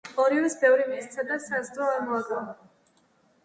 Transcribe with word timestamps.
ორივეს 0.21 0.55
ბევრი 0.61 0.87
მისცა 0.93 1.27
და 1.33 1.39
საზრდო 1.45 1.93
არ 1.93 2.03
მოაკლო 2.11 2.43